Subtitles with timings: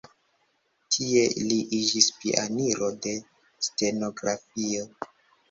[0.95, 3.15] Tie li iĝis pioniro de
[3.69, 4.91] stenografio.